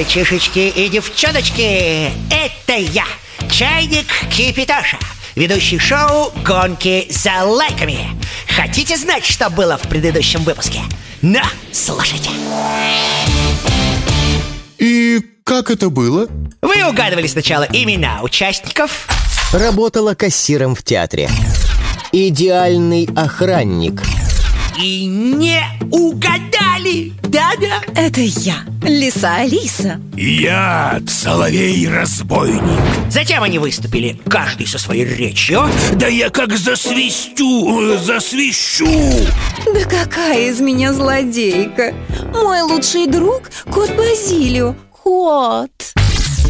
Мальчишечки 0.00 0.60
и 0.60 0.88
девчоночки, 0.88 2.10
это 2.30 2.72
я, 2.72 3.04
Чайник 3.50 4.06
Кипитоша, 4.30 4.96
ведущий 5.34 5.78
шоу 5.78 6.32
«Гонки 6.42 7.06
за 7.10 7.44
лайками». 7.44 7.98
Хотите 8.48 8.96
знать, 8.96 9.26
что 9.26 9.50
было 9.50 9.76
в 9.76 9.82
предыдущем 9.82 10.42
выпуске? 10.42 10.80
На, 11.20 11.42
слушайте. 11.70 12.30
И 14.78 15.20
как 15.44 15.70
это 15.70 15.90
было? 15.90 16.28
Вы 16.62 16.82
угадывали 16.88 17.26
сначала 17.26 17.64
имена 17.70 18.22
участников, 18.22 19.06
Работала 19.52 20.14
кассиром 20.14 20.74
в 20.74 20.82
театре. 20.82 21.28
Идеальный 22.10 23.06
охранник. 23.14 24.00
И 24.82 25.06
не 25.06 25.62
угадали. 25.90 27.12
Да-да. 27.22 27.82
Это 27.94 28.20
я, 28.20 28.64
Лиса 28.82 29.36
Алиса 29.36 30.00
Я 30.16 31.00
соловей-разбойник 31.06 32.62
Затем 33.08 33.42
они 33.42 33.58
выступили, 33.58 34.20
каждый 34.28 34.66
со 34.66 34.78
своей 34.78 35.04
речью. 35.04 35.62
Да 35.94 36.08
я 36.08 36.30
как 36.30 36.56
засвистю, 36.56 37.92
э, 37.92 37.98
засвищу 37.98 38.88
Да 39.66 39.80
какая 39.84 40.50
из 40.50 40.60
меня 40.60 40.92
злодейка 40.92 41.94
Мой 42.34 42.62
лучший 42.62 43.06
друг– 43.06 43.50
кот 43.70 43.90
Базилио 43.94 44.74
Кот 45.04 45.70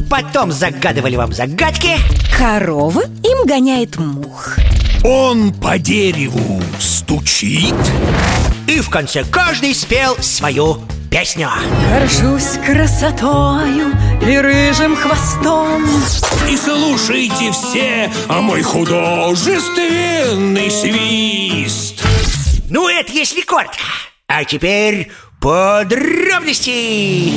Потом 0.09 0.51
загадывали 0.51 1.17
вам 1.17 1.33
загадки. 1.33 1.97
Корова 2.37 3.03
им 3.03 3.47
гоняет 3.47 3.97
мух 3.97 4.57
Он 5.05 5.53
по 5.53 5.79
дереву 5.79 6.63
стучит 7.11 7.75
И 8.69 8.79
в 8.81 8.89
конце 8.89 9.25
каждый 9.25 9.75
спел 9.75 10.17
свою 10.19 10.81
песню. 11.11 11.51
Горжусь 11.91 12.57
красотою 12.65 13.93
и 14.23 14.37
рыжим 14.37 14.95
хвостом 14.95 15.85
И 16.49 16.57
слушайте 16.57 17.51
все, 17.51 18.09
а 18.29 18.41
мой 18.41 18.63
художественный 18.63 20.71
свист 20.71 22.01
Ну, 22.71 22.89
это 22.89 23.11
если 23.13 23.41
коротко. 23.41 23.83
А 24.29 24.45
теперь 24.45 25.11
подробности. 25.41 27.33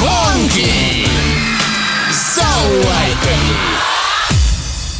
Гонки 0.00 1.06
за 2.10 2.42
лайками 2.42 3.62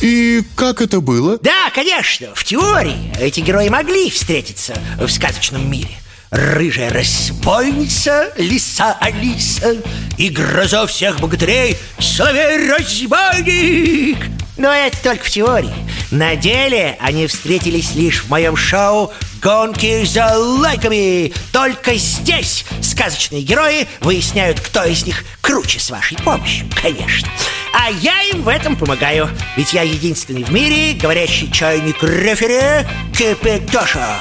И 0.02 0.44
как 0.54 0.80
это 0.82 1.00
было? 1.00 1.38
Да, 1.42 1.61
конечно, 1.74 2.34
в 2.34 2.44
теории 2.44 3.12
эти 3.18 3.40
герои 3.40 3.68
могли 3.68 4.10
встретиться 4.10 4.74
в 4.98 5.08
сказочном 5.08 5.70
мире. 5.70 5.96
Рыжая 6.30 6.90
разбойница, 6.90 8.32
лиса 8.36 8.96
Алиса 9.00 9.76
и 10.16 10.28
гроза 10.30 10.86
всех 10.86 11.20
богатырей 11.20 11.76
Соловей-разбойник. 11.98 14.16
Но 14.56 14.72
это 14.72 14.96
только 15.02 15.24
в 15.24 15.30
теории. 15.30 15.74
На 16.10 16.36
деле 16.36 16.96
они 17.00 17.26
встретились 17.26 17.94
лишь 17.94 18.22
в 18.22 18.30
моем 18.30 18.56
шоу 18.56 19.12
«Гонки 19.42 20.04
за 20.04 20.38
лайками». 20.38 21.34
Только 21.52 21.96
здесь 21.96 22.64
сказочные 22.80 23.42
герои 23.42 23.88
выясняют, 24.00 24.60
кто 24.60 24.84
из 24.84 25.04
них 25.04 25.24
круче 25.40 25.80
с 25.80 25.90
вашей 25.90 26.16
помощью, 26.18 26.68
конечно. 26.80 27.28
А 27.72 27.90
я 27.90 28.22
им 28.22 28.42
в 28.42 28.48
этом 28.48 28.76
помогаю, 28.76 29.28
ведь 29.56 29.72
я 29.72 29.82
единственный 29.82 30.44
в 30.44 30.52
мире 30.52 30.92
говорящий 30.94 31.50
чайник 31.50 32.02
рефери 32.02 32.86
Кипятоша. 33.16 34.18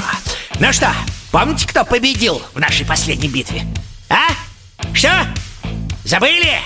Ну 0.60 0.72
что, 0.72 0.92
помните, 1.32 1.68
кто 1.68 1.84
победил 1.84 2.42
в 2.54 2.60
нашей 2.60 2.86
последней 2.86 3.28
битве? 3.28 3.64
А? 4.10 4.30
Что? 4.94 5.12
Забыли? 6.04 6.60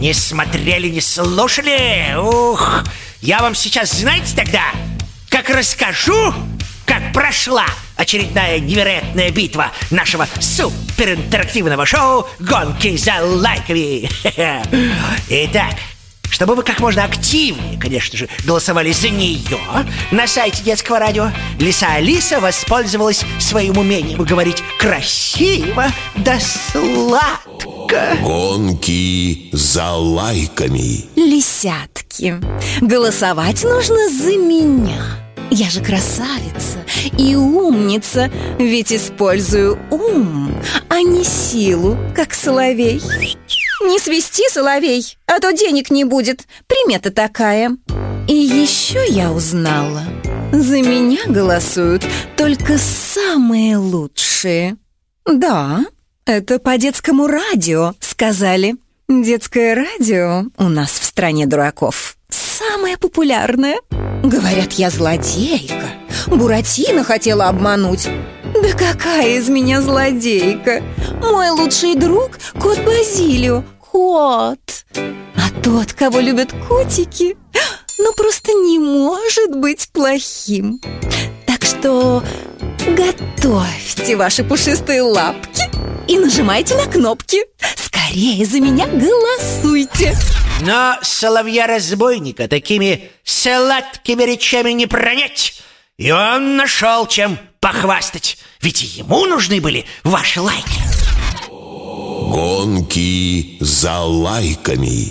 Не 0.00 0.12
смотрели, 0.12 0.88
не 0.88 1.00
слушали? 1.00 2.14
Ух, 2.16 2.84
я 3.20 3.40
вам 3.40 3.54
сейчас, 3.54 3.92
знаете 3.92 4.34
тогда, 4.36 4.62
как 5.28 5.50
расскажу, 5.50 6.34
как 6.86 7.12
прошла 7.12 7.66
очередная 7.96 8.60
невероятная 8.60 9.30
битва 9.30 9.72
нашего 9.90 10.26
суперинтерактивного 10.40 11.84
шоу 11.84 12.28
«Гонки 12.38 12.96
за 12.96 13.20
лайками». 13.22 14.08
Итак, 15.28 15.74
чтобы 16.30 16.54
вы 16.54 16.62
как 16.62 16.80
можно 16.80 17.04
активнее, 17.04 17.78
конечно 17.78 18.18
же, 18.18 18.28
голосовали 18.44 18.92
за 18.92 19.08
нее 19.08 19.58
на 20.10 20.26
сайте 20.26 20.62
детского 20.62 20.98
радио, 20.98 21.30
Лиса 21.58 21.86
Алиса 21.94 22.40
воспользовалась 22.40 23.24
своим 23.38 23.78
умением 23.78 24.22
говорить 24.22 24.62
красиво 24.78 25.86
да 26.16 26.38
сладко. 26.40 28.18
Гонки 28.22 29.48
за 29.52 29.90
лайками. 29.92 31.06
Лисятки 31.16 32.36
Голосовать 32.80 33.64
нужно 33.64 34.08
за 34.10 34.36
меня 34.36 35.02
Я 35.50 35.70
же 35.70 35.80
красавица 35.80 36.78
и 37.16 37.34
умница 37.34 38.30
Ведь 38.58 38.92
использую 38.92 39.78
ум, 39.90 40.54
а 40.88 41.00
не 41.00 41.24
силу, 41.24 41.96
как 42.14 42.34
соловей 42.34 43.00
Не 43.80 43.98
свисти, 43.98 44.48
соловей, 44.50 45.16
а 45.26 45.38
то 45.38 45.52
денег 45.52 45.90
не 45.90 46.04
будет. 46.04 46.42
Примета 46.66 47.10
такая. 47.10 47.76
И 48.26 48.34
еще 48.34 49.04
я 49.08 49.32
узнала. 49.32 50.02
За 50.52 50.80
меня 50.82 51.20
голосуют 51.26 52.04
только 52.36 52.78
самые 52.78 53.76
лучшие. 53.76 54.76
Да, 55.24 55.84
это 56.26 56.58
по 56.58 56.76
детскому 56.76 57.26
радио 57.26 57.94
сказали. 58.00 58.76
Детское 59.08 59.74
радио 59.74 60.44
у 60.58 60.68
нас 60.68 60.90
в 60.90 61.04
стране 61.04 61.46
дураков 61.46 62.18
Самое 62.30 62.98
популярное. 62.98 63.76
Говорят, 64.22 64.72
я 64.72 64.90
злодейка. 64.90 65.88
Буратино 66.26 67.04
хотела 67.04 67.48
обмануть 67.48 68.08
Да 68.54 68.72
какая 68.72 69.38
из 69.38 69.48
меня 69.48 69.80
злодейка? 69.80 70.82
Мой 71.22 71.50
лучший 71.50 71.94
друг– 71.94 72.38
кот 72.60 72.78
Базилио. 72.80 73.62
Кот. 73.80 74.84
А 74.94 75.50
тот, 75.62 75.92
кого 75.92 76.20
любят 76.20 76.52
котики 76.68 77.36
Ну 77.98 78.12
просто 78.12 78.52
не 78.52 78.78
может 78.78 79.56
быть 79.56 79.88
плохим. 79.92 80.80
Так 81.46 81.64
что 81.64 82.22
готовьте 82.86 84.16
ваши 84.16 84.44
пушистые 84.44 85.02
лапки 85.02 85.64
И 86.06 86.18
нажимайте 86.18 86.76
на 86.76 86.84
кнопки. 86.84 87.38
Скорее 87.76 88.46
за 88.46 88.60
меня 88.60 88.86
голосуйте. 88.86 90.16
Но 90.62 90.96
соловья-разбойника 91.02 92.48
такими 92.48 93.10
сладкими 93.24 94.24
речами 94.24 94.70
не 94.72 94.86
пронять. 94.86 95.62
И 95.98 96.10
он 96.10 96.56
нашел 96.56 97.06
чем 97.06 97.38
похвастать. 97.60 98.38
Ведь 98.60 98.82
и 98.82 98.86
ему 98.86 99.26
нужны 99.26 99.60
были 99.60 99.86
ваши 100.04 100.40
лайки 100.40 100.97
Гонки 102.18 103.58
за 103.60 104.00
лайками. 104.00 105.10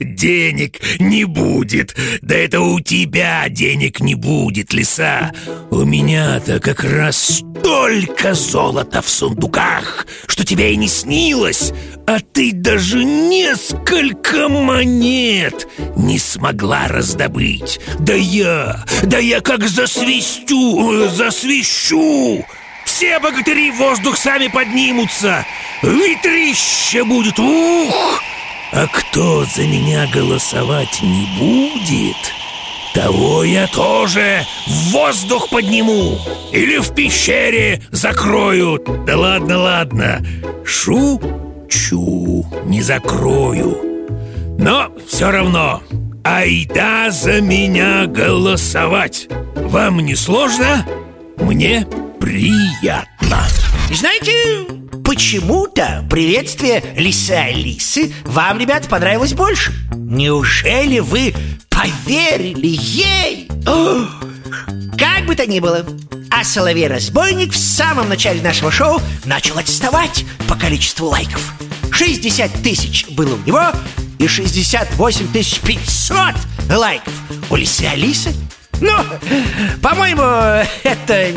Денег 0.00 0.80
не 0.98 1.24
будет. 1.24 1.96
Да 2.22 2.34
это 2.34 2.60
у 2.60 2.80
тебя 2.80 3.48
денег 3.48 4.00
не 4.00 4.14
будет, 4.14 4.72
лиса. 4.72 5.32
У 5.70 5.84
меня-то 5.84 6.58
как 6.60 6.82
раз 6.82 7.42
столько 7.58 8.34
золота 8.34 9.02
в 9.02 9.08
сундуках 9.08 10.06
Что 10.26 10.44
тебе 10.44 10.72
и 10.72 10.76
не 10.76 10.88
снилось 10.88 11.72
А 12.06 12.20
ты 12.20 12.52
даже 12.52 13.04
несколько 13.04 14.48
монет 14.48 15.68
не 15.96 16.18
смогла 16.18 16.88
раздобыть. 16.88 17.80
Да 17.98 18.14
я, 18.14 18.84
да 19.04 19.18
я 19.18 19.40
как 19.40 19.68
засвистю, 19.68 21.04
э, 21.04 21.08
засвищу 21.08 22.44
все 22.98 23.20
богатыри 23.20 23.70
в 23.70 23.76
воздух 23.76 24.16
сами 24.16 24.48
поднимутся 24.48 25.46
Ветрище 25.82 27.04
будет, 27.04 27.38
ух! 27.38 28.20
А 28.72 28.88
кто 28.88 29.44
за 29.44 29.62
меня 29.62 30.08
голосовать 30.12 31.00
не 31.00 31.28
будет 31.38 32.16
Того 32.94 33.44
я 33.44 33.68
тоже 33.68 34.44
в 34.66 34.90
воздух 34.90 35.48
подниму 35.48 36.18
Или 36.50 36.78
в 36.78 36.92
пещере 36.92 37.80
закроют 37.92 38.82
Да 39.06 39.16
ладно, 39.16 39.58
ладно 39.58 40.26
Шучу, 40.64 42.44
не 42.64 42.82
закрою 42.82 43.78
Но 44.58 44.88
все 45.06 45.30
равно 45.30 45.84
Айда 46.24 47.12
за 47.12 47.40
меня 47.40 48.06
голосовать 48.06 49.28
Вам 49.54 50.00
не 50.00 50.16
сложно? 50.16 50.84
Мне 51.36 51.86
приятно 52.20 53.46
Знаете, 53.92 54.66
почему-то 55.04 56.06
приветствие 56.10 56.82
Лисы 56.96 57.32
Алисы 57.32 58.12
вам, 58.24 58.58
ребята, 58.58 58.88
понравилось 58.88 59.34
больше 59.34 59.72
Неужели 59.94 61.00
вы 61.00 61.34
поверили 61.68 62.76
ей? 62.80 63.48
Как 64.98 65.26
бы 65.26 65.34
то 65.34 65.46
ни 65.46 65.60
было, 65.60 65.86
а 66.30 66.44
Соловей-разбойник 66.44 67.52
в 67.52 67.56
самом 67.56 68.08
начале 68.08 68.42
нашего 68.42 68.70
шоу 68.70 69.00
начал 69.24 69.58
отставать 69.58 70.24
по 70.48 70.54
количеству 70.54 71.06
лайков. 71.08 71.52
60 71.92 72.62
тысяч 72.62 73.06
было 73.10 73.34
у 73.34 73.46
него 73.46 73.62
и 74.18 74.26
68 74.26 75.32
тысяч 75.32 75.60
500 75.60 76.34
лайков 76.70 77.12
у 77.50 77.56
Лисы 77.56 77.84
Алисы. 77.84 78.34
Ну, 78.80 78.96
по-моему, 79.82 80.22
это 80.84 81.32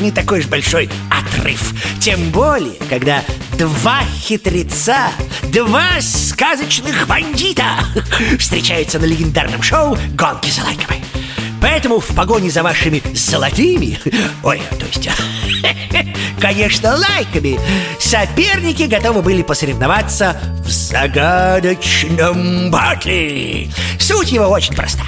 не 0.00 0.10
такой 0.10 0.40
уж 0.40 0.46
большой 0.46 0.90
отрыв. 1.10 1.72
Тем 2.00 2.30
более, 2.30 2.74
когда 2.88 3.22
два 3.58 4.00
хитреца, 4.18 5.10
два 5.44 6.00
сказочных 6.00 7.06
бандита 7.06 7.64
встречаются 8.38 8.98
на 8.98 9.04
легендарном 9.04 9.62
шоу 9.62 9.96
«Гонки 10.14 10.50
за 10.50 10.64
лайками». 10.64 11.00
Поэтому 11.60 12.00
в 12.00 12.14
погоне 12.14 12.50
за 12.50 12.62
вашими 12.62 13.02
золотыми, 13.14 13.98
ой, 14.42 14.62
то 14.78 14.86
есть, 14.86 15.10
конечно, 16.40 16.96
лайками, 16.96 17.60
соперники 18.00 18.84
готовы 18.84 19.20
были 19.20 19.42
посоревноваться 19.42 20.40
в 20.64 20.70
загадочном 20.70 22.70
батле. 22.70 23.68
Суть 23.98 24.32
его 24.32 24.46
очень 24.46 24.74
проста. 24.74 25.02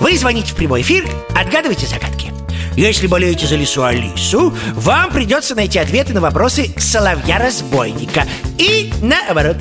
Вы 0.00 0.16
звоните 0.18 0.52
в 0.52 0.56
прямой 0.56 0.82
эфир, 0.82 1.06
отгадывайте 1.34 1.86
загадки. 1.86 2.32
Если 2.76 3.06
болеете 3.06 3.46
за 3.46 3.56
лису 3.56 3.84
Алису, 3.84 4.52
вам 4.74 5.10
придется 5.10 5.54
найти 5.54 5.78
ответы 5.78 6.12
на 6.12 6.20
вопросы 6.20 6.74
соловья-разбойника. 6.76 8.26
И 8.58 8.92
наоборот. 9.00 9.56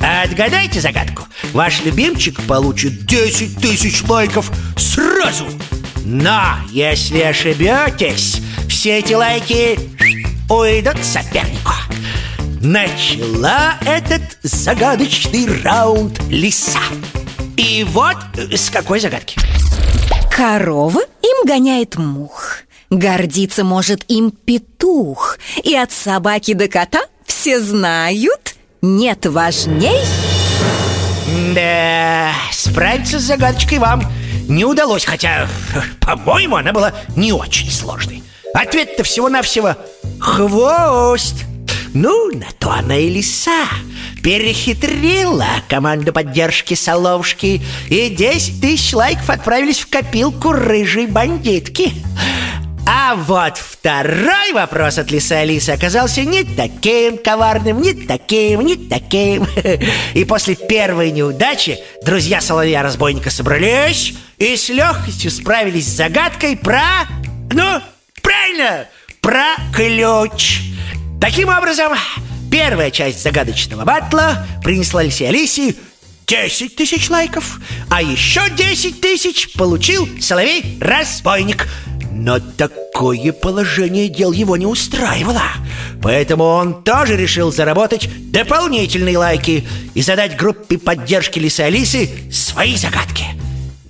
Отгадайте 0.00 0.80
загадку. 0.80 1.24
Ваш 1.52 1.82
любимчик 1.82 2.40
получит 2.46 3.06
10 3.06 3.58
тысяч 3.58 4.02
лайков 4.04 4.50
сразу. 4.76 5.46
Но 6.04 6.56
если 6.70 7.20
ошибетесь, 7.20 8.40
все 8.68 8.98
эти 8.98 9.14
лайки 9.14 9.78
уйдут 10.48 11.02
сопернику. 11.02 11.72
Начала 12.60 13.78
этот 13.84 14.22
загадочный 14.42 15.46
раунд 15.62 16.18
лиса. 16.28 16.80
И 17.56 17.84
вот 17.90 18.16
с 18.52 18.70
какой 18.70 19.00
загадки. 19.00 19.38
Корова 20.34 21.00
им 21.22 21.46
гоняет 21.46 21.96
мух. 21.96 22.56
Гордиться 22.90 23.62
может 23.62 24.04
им 24.08 24.32
петух. 24.32 25.38
И 25.62 25.76
от 25.76 25.92
собаки 25.92 26.54
до 26.54 26.66
кота 26.66 27.02
все 27.24 27.60
знают 27.60 28.56
Нет 28.82 29.26
важней. 29.26 30.00
Да, 31.54 32.32
справиться 32.50 33.20
с 33.20 33.22
загадочкой 33.22 33.78
вам 33.78 34.02
не 34.48 34.64
удалось 34.64 35.04
Хотя, 35.04 35.48
по-моему, 36.00 36.56
она 36.56 36.72
была 36.72 36.92
не 37.14 37.32
очень 37.32 37.70
сложной. 37.70 38.24
Ответ-то 38.54 39.04
всего-навсего 39.04 39.76
хвост. 40.18 41.36
Ну, 41.92 42.32
на 42.32 42.46
то 42.58 42.72
она 42.72 42.96
и 42.96 43.08
лиса 43.08 43.68
Перехитрила 44.24 45.46
команду 45.68 46.10
поддержки 46.10 46.72
Соловушки 46.72 47.60
И 47.90 48.08
10 48.08 48.58
тысяч 48.58 48.94
лайков 48.94 49.28
отправились 49.28 49.80
в 49.80 49.90
копилку 49.90 50.50
рыжей 50.50 51.06
бандитки 51.06 51.92
а 52.86 53.14
вот 53.14 53.56
второй 53.56 54.52
вопрос 54.52 54.98
от 54.98 55.10
Лисы 55.10 55.32
Алисы 55.32 55.70
оказался 55.70 56.22
не 56.22 56.44
таким 56.44 57.16
коварным, 57.16 57.80
не 57.80 57.94
таким, 57.94 58.60
не 58.60 58.76
таким. 58.76 59.46
И 60.14 60.24
после 60.26 60.54
первой 60.54 61.10
неудачи 61.10 61.78
друзья 62.04 62.42
Соловья-разбойника 62.42 63.30
собрались 63.30 64.14
и 64.36 64.54
с 64.54 64.68
легкостью 64.68 65.30
справились 65.30 65.86
с 65.86 65.96
загадкой 65.96 66.58
про... 66.58 66.82
Ну, 67.52 67.80
правильно, 68.20 68.86
про 69.22 69.56
ключ. 69.74 70.60
Таким 71.20 71.48
образом, 71.48 71.94
первая 72.54 72.92
часть 72.92 73.20
загадочного 73.20 73.84
батла 73.84 74.46
принесла 74.62 75.02
Лисе 75.02 75.26
Алисе 75.26 75.74
10 76.28 76.76
тысяч 76.76 77.10
лайков, 77.10 77.58
а 77.90 78.00
еще 78.00 78.48
10 78.48 79.00
тысяч 79.00 79.52
получил 79.54 80.08
Соловей-разбойник. 80.20 81.66
Но 82.12 82.38
такое 82.38 83.32
положение 83.32 84.08
дел 84.08 84.30
его 84.30 84.56
не 84.56 84.66
устраивало. 84.66 85.42
Поэтому 86.00 86.44
он 86.44 86.84
тоже 86.84 87.16
решил 87.16 87.50
заработать 87.50 88.08
дополнительные 88.30 89.18
лайки 89.18 89.66
и 89.94 90.02
задать 90.02 90.36
группе 90.36 90.78
поддержки 90.78 91.40
Лисы 91.40 91.62
Алисы 91.62 92.08
свои 92.30 92.76
загадки. 92.76 93.24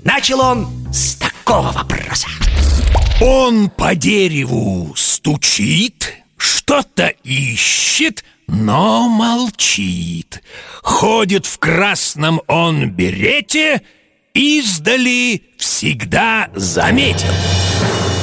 Начал 0.04 0.40
он 0.40 0.90
с 0.90 1.16
такого 1.16 1.70
вопроса. 1.70 2.28
Он 3.20 3.68
по 3.68 3.94
дереву 3.94 4.94
стучит, 4.96 6.14
что-то 6.38 7.08
ищет, 7.24 8.24
но 8.46 9.08
молчит. 9.08 10.42
Ходит 10.82 11.46
в 11.46 11.58
красном 11.58 12.40
он 12.46 12.90
берете, 12.90 13.82
издали 14.34 15.42
всегда 15.58 16.48
заметен. 16.54 17.28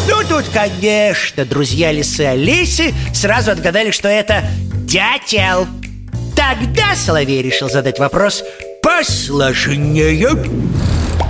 Ну, 0.07 0.23
тут, 0.27 0.45
конечно, 0.53 1.45
друзья 1.45 1.91
Лисы 1.91 2.21
Алисы 2.21 2.93
сразу 3.13 3.51
отгадали, 3.51 3.91
что 3.91 4.07
это 4.07 4.43
дятел. 4.85 5.67
Тогда 6.35 6.95
Соловей 6.95 7.41
решил 7.41 7.69
задать 7.69 7.99
вопрос 7.99 8.43
посложнее. 8.81 10.29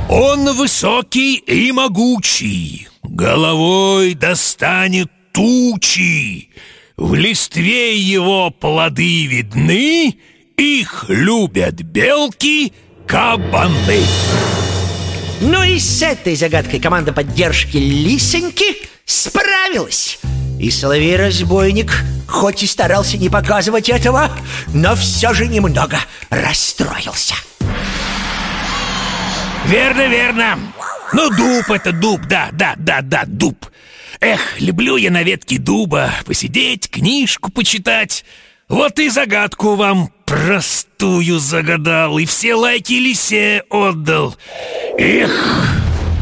Он 0.09 0.55
высокий 0.55 1.35
и 1.35 1.71
могучий, 1.71 2.87
головой 3.03 4.13
достанет 4.13 5.09
тучи. 5.31 6.49
В 6.97 7.13
листве 7.15 7.97
его 7.97 8.51
плоды 8.51 9.25
видны, 9.25 10.17
их 10.57 11.05
любят 11.07 11.75
белки, 11.81 12.73
кабаны. 13.07 14.03
Ну 15.41 15.63
и 15.63 15.79
с 15.79 16.01
этой 16.01 16.35
загадкой 16.35 16.79
команда 16.79 17.13
поддержки 17.13 17.77
Лисеньки 17.77 18.77
справилась. 19.05 20.19
И 20.59 20.69
Соловей-разбойник, 20.69 21.91
хоть 22.27 22.61
и 22.61 22.67
старался 22.67 23.17
не 23.17 23.29
показывать 23.29 23.89
этого, 23.89 24.29
но 24.73 24.95
все 24.95 25.33
же 25.33 25.47
немного 25.47 25.97
расстроился. 26.29 27.33
Верно, 29.65 30.07
верно. 30.07 30.59
Ну, 31.13 31.29
дуб 31.29 31.71
это 31.71 31.91
дуб, 31.91 32.21
да, 32.27 32.49
да, 32.51 32.75
да, 32.77 33.01
да, 33.01 33.23
дуб. 33.25 33.65
Эх, 34.21 34.61
люблю 34.61 34.97
я 34.97 35.09
на 35.09 35.23
ветке 35.23 35.57
дуба 35.57 36.13
посидеть, 36.27 36.91
книжку 36.91 37.51
почитать. 37.51 38.23
Вот 38.69 38.99
и 38.99 39.09
загадку 39.09 39.73
вам 39.73 40.11
простую 40.27 41.39
загадал, 41.39 42.19
и 42.19 42.25
все 42.25 42.53
лайки 42.53 42.93
лисе 42.93 43.63
отдал. 43.71 44.35
Эх! 44.99 45.31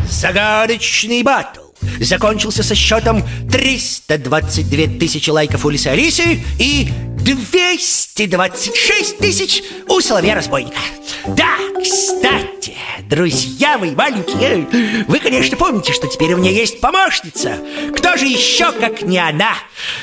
Загадочный 0.09 1.23
батл 1.23 1.59
закончился 1.99 2.63
со 2.63 2.73
счетом 2.73 3.21
322 3.51 4.99
тысячи 4.99 5.29
лайков 5.29 5.65
у 5.65 5.69
Лисы 5.69 5.87
Алисы 5.87 6.41
и 6.57 6.87
226 7.19 9.17
тысяч 9.17 9.63
у 9.88 9.99
Соловья-разбойника. 9.99 10.79
Да, 11.27 11.57
кстати, 11.81 12.75
друзья 13.09 13.77
мои 13.77 13.91
маленькие, 13.91 15.05
вы, 15.07 15.19
конечно, 15.19 15.57
помните, 15.57 15.93
что 15.93 16.07
теперь 16.07 16.33
у 16.33 16.38
меня 16.38 16.51
есть 16.51 16.79
помощница. 16.79 17.57
Кто 17.95 18.15
же 18.15 18.25
еще, 18.25 18.71
как 18.71 19.01
не 19.01 19.17
она? 19.17 19.53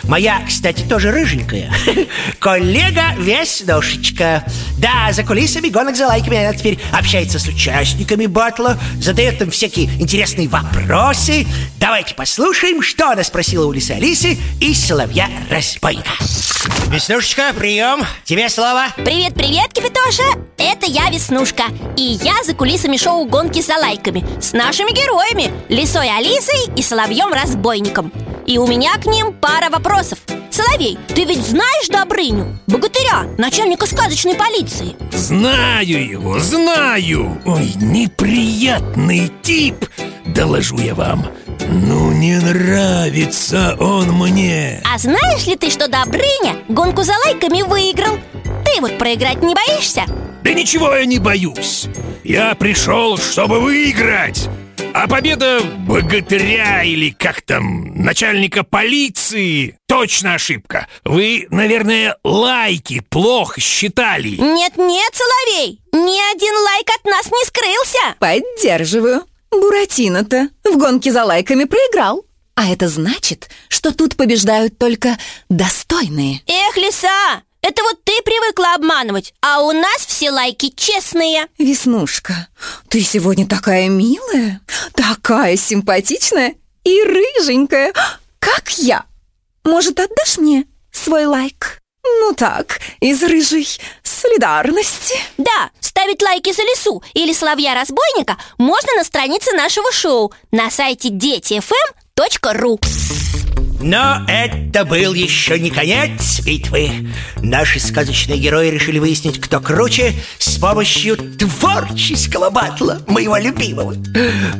Моя, 0.04 0.42
кстати, 0.46 0.82
тоже 0.82 1.10
рыженькая. 1.10 1.72
Коллега 2.38 3.14
Веснушечка. 3.18 4.44
Да, 4.78 5.12
за 5.12 5.22
кулисами 5.22 5.68
гонок 5.68 5.96
за 5.96 6.06
лайками 6.06 6.38
она 6.38 6.56
теперь 6.56 6.78
общается 6.92 7.38
с 7.38 7.46
участниками 7.46 8.26
батла, 8.26 8.78
задает 9.00 9.40
им 9.40 9.50
всякие 9.50 9.86
интересные 10.00 10.48
вопросы. 10.48 11.46
Давайте 11.78 12.14
послушаем, 12.14 12.82
что 12.82 13.10
она 13.10 13.24
спросила 13.24 13.66
у 13.66 13.72
Лисы 13.72 13.92
Алисы 13.92 14.38
и 14.60 14.74
Соловья-разбойника. 14.74 16.10
Веснушечка, 17.06 17.54
прием, 17.56 18.04
тебе 18.24 18.48
слово. 18.48 18.86
Привет-привет, 18.96 19.72
Кипятоша! 19.72 20.24
Это 20.56 20.86
я, 20.86 21.08
Веснушка 21.08 21.62
И 21.96 22.02
я 22.02 22.42
за 22.42 22.52
кулисами 22.52 22.96
шоу 22.96 23.26
«Гонки 23.26 23.62
за 23.62 23.74
лайками» 23.76 24.24
С 24.40 24.52
нашими 24.52 24.90
героями 24.90 25.54
Лисой 25.68 26.10
Алисой 26.10 26.68
и 26.76 26.82
Соловьем-разбойником 26.82 28.12
И 28.44 28.58
у 28.58 28.66
меня 28.66 28.94
к 28.94 29.06
ним 29.06 29.32
пара 29.34 29.70
вопросов 29.70 30.18
Соловей, 30.50 30.98
ты 31.14 31.22
ведь 31.26 31.46
знаешь 31.46 31.86
Добрыню? 31.86 32.58
Богатыря, 32.66 33.28
начальника 33.38 33.86
сказочной 33.86 34.34
полиции 34.34 34.96
Знаю 35.12 36.10
его, 36.10 36.40
знаю 36.40 37.40
Ой, 37.44 37.72
неприятный 37.76 39.30
тип 39.42 39.86
Доложу 40.36 40.76
я 40.78 40.94
вам. 40.94 41.26
Ну, 41.68 42.12
не 42.12 42.36
нравится 42.38 43.74
он 43.80 44.12
мне. 44.12 44.82
А 44.84 44.98
знаешь 44.98 45.46
ли 45.46 45.56
ты, 45.56 45.70
что 45.70 45.88
Добрыня 45.88 46.56
гонку 46.68 47.02
за 47.04 47.14
лайками 47.24 47.62
выиграл? 47.62 48.18
Ты 48.66 48.82
вот 48.82 48.98
проиграть 48.98 49.42
не 49.42 49.54
боишься? 49.54 50.04
Да 50.42 50.52
ничего 50.52 50.94
я 50.94 51.06
не 51.06 51.18
боюсь. 51.18 51.86
Я 52.22 52.54
пришел, 52.54 53.16
чтобы 53.16 53.60
выиграть. 53.60 54.48
А 54.92 55.08
победа 55.08 55.60
богатыря 55.86 56.82
или 56.82 57.10
как 57.10 57.40
там, 57.40 57.94
начальника 57.94 58.62
полиции 58.62 59.78
Точно 59.88 60.34
ошибка. 60.34 60.86
Вы, 61.04 61.46
наверное, 61.48 62.18
лайки 62.22 63.00
плохо 63.00 63.60
считали. 63.60 64.36
Нет-нет, 64.36 65.14
Соловей, 65.14 65.80
ни 65.92 66.34
один 66.34 66.54
лайк 66.54 66.90
от 66.94 67.04
нас 67.06 67.26
не 67.26 67.44
скрылся. 67.46 68.14
Поддерживаю. 68.18 69.24
Буратино-то 69.50 70.48
в 70.64 70.76
гонке 70.76 71.12
за 71.12 71.24
лайками 71.24 71.64
проиграл. 71.64 72.24
А 72.54 72.70
это 72.70 72.88
значит, 72.88 73.50
что 73.68 73.92
тут 73.92 74.16
побеждают 74.16 74.78
только 74.78 75.18
достойные. 75.48 76.42
Эх, 76.46 76.76
лиса, 76.76 77.42
это 77.60 77.82
вот 77.82 78.02
ты 78.04 78.12
привыкла 78.24 78.74
обманывать 78.74 79.34
А 79.42 79.60
у 79.62 79.72
нас 79.72 80.06
все 80.06 80.30
лайки 80.30 80.70
честные 80.70 81.48
Веснушка, 81.58 82.48
ты 82.88 83.02
сегодня 83.02 83.46
такая 83.46 83.88
милая, 83.88 84.60
такая 84.94 85.56
симпатичная 85.56 86.54
и 86.84 87.02
рыженькая, 87.02 87.92
как 88.38 88.70
я. 88.78 89.04
Может, 89.64 89.98
отдашь 89.98 90.38
мне 90.38 90.66
свой 90.92 91.26
лайк? 91.26 91.82
Ну 92.04 92.34
так, 92.34 92.80
из 93.00 93.22
рыжей 93.22 93.68
солидарности. 94.16 95.14
Да, 95.38 95.70
ставить 95.80 96.22
лайки 96.22 96.52
за 96.52 96.62
лису 96.62 97.02
или 97.14 97.32
соловья-разбойника 97.32 98.36
можно 98.58 98.94
на 98.96 99.04
странице 99.04 99.52
нашего 99.52 99.92
шоу 99.92 100.32
на 100.50 100.70
сайте 100.70 101.10
детифм.ру 101.10 102.80
Но 103.80 104.24
это 104.28 104.84
был 104.84 105.14
еще 105.14 105.58
не 105.58 105.70
конец 105.70 106.40
битвы 106.40 107.08
Наши 107.36 107.78
сказочные 107.80 108.38
герои 108.38 108.68
решили 108.68 108.98
выяснить, 108.98 109.40
кто 109.40 109.60
круче 109.60 110.14
С 110.38 110.58
помощью 110.58 111.16
творческого 111.16 112.50
батла 112.50 113.00
Моего 113.06 113.36
любимого 113.36 113.94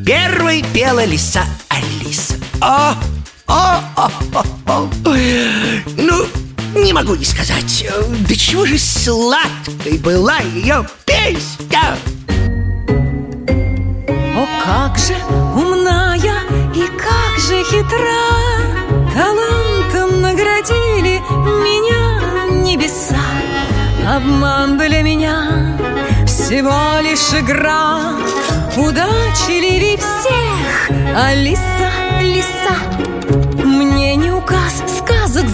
Первой 0.05 0.65
пела 0.73 1.05
лиса 1.05 1.45
Алиса 1.69 2.35
о, 2.61 2.95
о. 3.47 3.81
Могу 6.97 7.15
не 7.15 7.27
сказать. 7.27 7.87
До 8.27 8.35
чего 8.35 8.65
же 8.65 8.79
сладкой 8.79 9.99
была 9.99 10.39
ее 10.39 10.83
песня? 11.05 11.95
О, 14.35 14.47
как 14.65 14.97
же 14.97 15.15
умная 15.55 16.41
и 16.75 16.87
как 16.97 17.39
же 17.39 17.63
хитра! 17.65 18.17
Талантом 19.13 20.23
наградили 20.23 21.21
меня 21.67 22.65
небеса. 22.65 23.21
Обман 24.09 24.79
для 24.79 25.03
меня 25.03 25.77
всего 26.27 26.99
лишь 27.03 27.39
игра. 27.39 28.15
Удачи 28.75 29.61
ли 29.61 29.99
всех, 29.99 30.91
Алиса, 31.15 31.91
лиса 32.23 33.16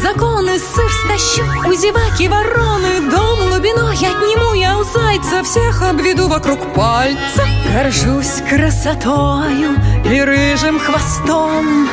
законы, 0.03 0.59
сыр 0.59 0.91
стащу 1.05 1.45
У 1.69 1.75
зеваки 1.75 2.29
вороны, 2.29 3.11
дом 3.11 3.39
глубиной 3.49 3.95
отниму 3.95 4.55
Я 4.55 4.79
у 4.79 4.85
зайца 4.85 5.43
всех 5.43 5.83
обведу 5.83 6.29
вокруг 6.29 6.75
пальца. 6.75 7.47
Горжусь 7.73 8.43
красотою 8.49 9.77
и 10.05 10.21
рыжим 10.21 10.79
хвостом 10.79 11.89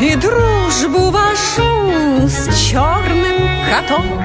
И 0.00 0.14
дружбу 0.16 1.10
вашу 1.10 2.28
с 2.28 2.68
черным 2.68 3.43
котом 3.70 4.24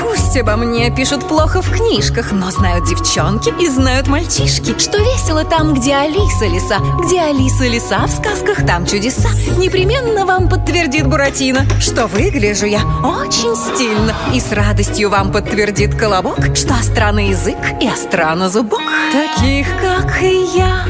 Пусть 0.00 0.36
обо 0.36 0.56
мне 0.56 0.90
пишут 0.90 1.26
плохо 1.28 1.62
в 1.62 1.70
книжках 1.70 2.32
Но 2.32 2.50
знают 2.50 2.86
девчонки 2.86 3.52
и 3.60 3.68
знают 3.68 4.08
мальчишки. 4.08 4.78
Что 4.78 4.98
весело 4.98 5.44
там, 5.44 5.74
где 5.74 5.94
Алиса 5.94 6.46
лиса 6.46 6.78
Где 7.04 7.20
Алиса 7.20 7.64
лиса 7.64 8.06
в 8.06 8.10
сказках, 8.10 8.66
там 8.66 8.86
чудеса. 8.86 9.28
Непременно 9.56 10.26
вам 10.26 10.48
подтвердит 10.48 11.06
Буратино 11.06 11.64
Что 11.80 12.06
выгляжу 12.06 12.66
я 12.66 12.80
очень 13.02 13.56
стильно. 13.56 14.14
И 14.32 14.40
с 14.40 14.52
радостью 14.52 15.10
вам 15.10 15.32
подтвердит 15.32 15.94
Колобок 15.94 16.56
Что 16.56 16.74
остра 16.74 17.12
на 17.12 17.28
язык 17.28 17.58
и 17.80 17.88
остра 17.88 18.34
на 18.34 18.48
зубок. 18.48 18.82
Таких, 19.12 19.66
как 19.80 20.22
и 20.22 20.46
я, 20.56 20.84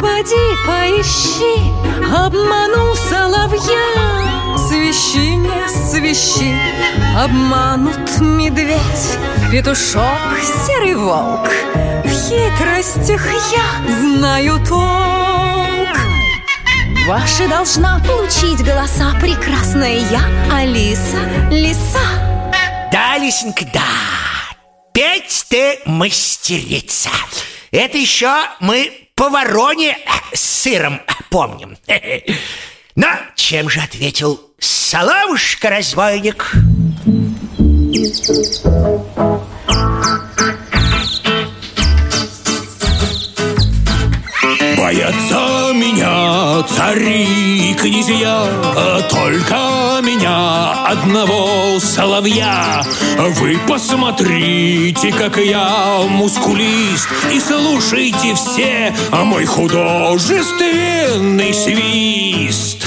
поди 0.00 0.48
поищи 0.66 1.72
Обману 2.14 2.94
соловья 3.08 4.31
Свищи, 4.72 5.36
не 5.36 5.68
свищи, 5.68 6.56
обманут 7.14 8.18
медведь, 8.20 9.18
петушок, 9.50 10.18
серый 10.66 10.94
волк. 10.94 11.50
В 12.02 12.08
хитростях 12.08 13.22
я 13.52 13.94
знаю 14.00 14.58
толк. 14.66 15.94
Ваша 17.06 17.48
должна 17.48 17.98
получить 17.98 18.64
голоса 18.64 19.14
прекрасная 19.20 19.98
я, 20.10 20.22
Алиса, 20.50 21.18
лиса. 21.50 22.88
Да, 22.90 23.18
Лисенька, 23.18 23.66
да 23.74 23.82
Петь 24.94 25.44
ты 25.50 25.80
мастерица 25.84 27.10
Это 27.70 27.98
еще 27.98 28.34
мы 28.60 28.90
по 29.16 29.28
вороне 29.28 29.98
сыром 30.32 31.02
помним 31.28 31.76
Но 32.94 33.08
чем 33.36 33.70
же 33.70 33.80
ответил 33.80 34.40
Соловушка-разбойник? 34.58 36.52
Боятся 44.76 45.72
меня 45.72 46.62
цари 46.64 47.70
и 47.70 47.74
князья 47.74 48.46
Только 49.10 50.00
меня 50.02 50.41
одного 50.92 51.80
соловья. 51.80 52.82
Вы 53.40 53.58
посмотрите, 53.66 55.10
как 55.12 55.38
я 55.38 56.02
мускулист 56.08 57.08
И 57.32 57.40
слушайте 57.40 58.34
все 58.34 58.94
мой 59.24 59.46
художественный 59.46 61.54
свист 61.54 62.86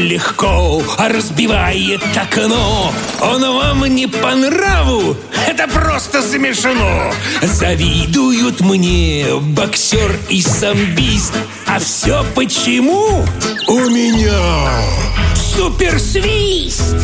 легко 0.00 0.82
разбивает 0.98 2.02
окно 2.16 2.92
Он 3.20 3.42
вам 3.42 3.84
не 3.86 4.06
по 4.06 4.34
нраву, 4.34 5.16
это 5.46 5.68
просто 5.68 6.22
смешно 6.22 7.12
Завидуют 7.42 8.60
мне 8.60 9.26
боксер 9.40 10.18
и 10.28 10.40
самбист 10.40 11.34
А 11.66 11.78
все 11.78 12.24
почему? 12.34 13.24
У 13.68 13.78
меня 13.90 14.80
Суперсвист! 15.34 16.94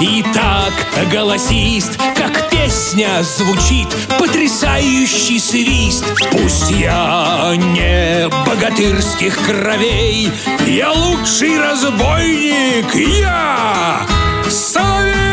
И 0.00 0.24
так 0.32 1.08
голосист 1.10 1.98
Как 2.16 2.50
песня 2.50 3.22
звучит 3.22 3.88
потрясающий 4.18 5.38
свист 5.38 6.04
Пусть 6.30 6.70
я 6.70 7.54
не 7.56 8.28
богатырских 8.46 9.36
кровей 9.46 10.30
Я 10.66 10.92
лучший 10.92 11.58
разбойник, 11.60 12.94
я 12.94 14.06
Соловей! 14.48 15.24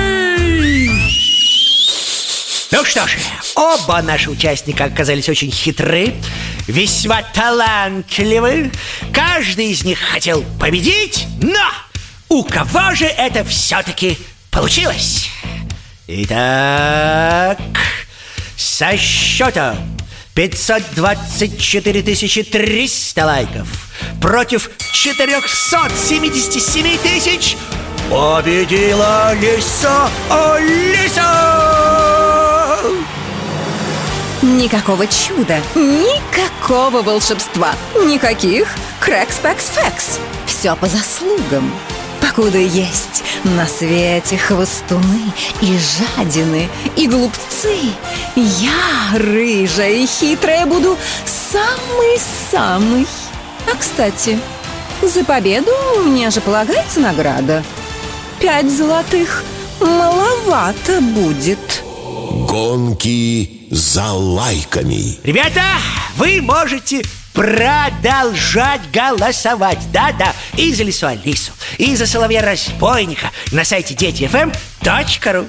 Ну 2.71 2.85
что 2.85 3.07
ж, 3.07 3.17
оба 3.55 4.01
наши 4.01 4.29
участника 4.29 4.85
оказались 4.85 5.27
очень 5.27 5.51
хитры, 5.51 6.13
весьма 6.67 7.21
талантливы. 7.21 8.71
Каждый 9.13 9.71
из 9.71 9.83
них 9.83 9.99
хотел 9.99 10.43
победить, 10.57 11.27
но 11.41 11.59
у 12.29 12.43
кого 12.43 12.95
же 12.95 13.05
это 13.05 13.43
все-таки 13.43 14.17
получилось? 14.51 15.29
Итак, 16.07 17.57
со 18.55 18.95
счетом 18.97 19.77
524 20.35 22.03
300 22.43 23.25
лайков 23.25 23.67
против 24.21 24.69
477 24.93 26.97
тысяч 26.99 27.57
победила 28.09 29.33
Лиса 29.35 30.09
Алиса! 30.29 31.57
Никакого 34.41 35.05
чуда, 35.07 35.59
никакого 35.75 37.01
волшебства, 37.03 37.73
никаких 37.95 38.73
крэкс-пэкс-фэкс. 38.99 40.19
Все 40.47 40.75
по 40.75 40.87
заслугам. 40.87 41.71
По 42.31 42.37
покуда 42.37 42.59
есть 42.59 43.23
на 43.43 43.67
свете 43.67 44.37
хвостуны 44.37 45.33
и 45.59 45.77
жадины, 45.77 46.69
и 46.95 47.05
глупцы. 47.05 47.75
Я, 48.37 49.17
рыжая 49.17 49.91
и 49.91 50.05
хитрая, 50.05 50.65
буду 50.65 50.97
самый-самый. 51.25 53.05
А, 53.69 53.75
кстати, 53.77 54.39
за 55.01 55.25
победу 55.25 55.71
мне 56.05 56.29
же 56.29 56.39
полагается 56.39 57.01
награда. 57.01 57.65
Пять 58.39 58.71
золотых 58.71 59.43
маловато 59.81 61.01
будет. 61.01 61.83
Гонки 62.47 63.67
за 63.71 64.09
лайками. 64.13 65.17
Ребята, 65.23 65.63
вы 66.15 66.41
можете 66.41 67.01
продолжать 67.33 68.81
голосовать. 68.91 69.79
Да-да, 69.91 70.33
и 70.57 70.73
за 70.73 70.83
Лису 70.83 71.07
Алису, 71.07 71.51
и 71.77 71.95
за 71.95 72.05
Соловья-разбойника 72.07 73.31
на 73.51 73.63
сайте 73.63 73.93
детифм.ру. 73.93 75.47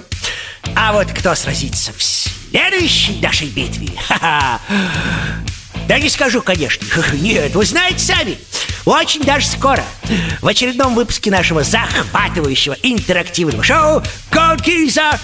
А 0.74 0.92
вот 0.92 1.08
кто 1.12 1.34
сразится 1.34 1.92
в 1.92 2.02
следующей 2.02 3.20
нашей 3.20 3.48
битве? 3.48 3.88
Ха-ха! 4.08 4.60
Да 5.88 5.98
не 5.98 6.08
скажу, 6.08 6.42
конечно. 6.42 6.86
Нет, 7.12 7.54
вы 7.54 7.64
знаете 7.64 7.98
сами. 7.98 8.38
Очень 8.84 9.22
даже 9.22 9.46
скоро 9.46 9.84
в 10.40 10.48
очередном 10.48 10.94
выпуске 10.94 11.30
нашего 11.30 11.62
захватывающего 11.62 12.76
интерактивного 12.82 13.62
шоу 13.62 14.02
«Гонки 14.30 14.88
за 14.88 15.18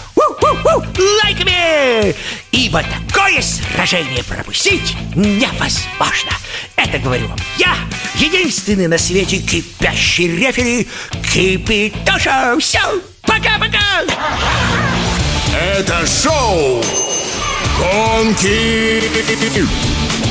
лайками!» 1.22 2.14
Ибо 2.52 2.82
такое 2.82 3.40
сражение 3.42 4.24
пропустить 4.24 4.96
невозможно. 5.14 6.32
Это 6.76 6.98
говорю 6.98 7.28
вам 7.28 7.38
я, 7.56 7.74
единственный 8.16 8.86
на 8.88 8.98
свете 8.98 9.38
кипящий 9.38 10.28
рефери 10.28 10.88
Кипитоша. 11.32 12.56
Все, 12.60 12.80
пока-пока! 13.22 14.04
Это 15.54 16.06
шоу 16.06 16.84
«Гонки 17.78 19.02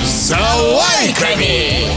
за 0.05 0.37
лайками». 0.37 1.87